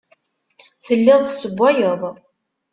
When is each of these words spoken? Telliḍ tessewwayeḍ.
Telliḍ 0.85 1.19
tessewwayeḍ. 1.23 2.01